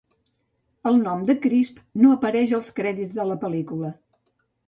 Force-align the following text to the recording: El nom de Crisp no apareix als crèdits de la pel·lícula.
El 0.91 0.95
nom 1.01 1.19
de 1.27 1.33
Crisp 1.43 1.77
no 2.05 2.15
apareix 2.15 2.55
als 2.59 2.73
crèdits 2.79 3.15
de 3.19 3.27
la 3.33 3.39
pel·lícula. 3.45 3.93